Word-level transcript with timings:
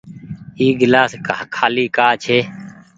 اي 0.59 0.67
گلآس 0.79 1.11
کآلي 1.55 1.85
ڪآ 1.95 2.07
ڇي۔ 2.23 2.37